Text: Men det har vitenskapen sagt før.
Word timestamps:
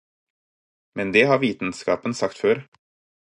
Men 0.95 1.11
det 1.11 1.23
har 1.27 1.37
vitenskapen 1.45 2.13
sagt 2.21 2.41
før. 2.47 2.65